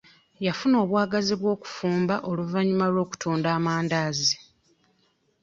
[0.45, 4.35] Yafuna obwagazi mu kufumba oluvannyuma lw'okutunda amandaazi.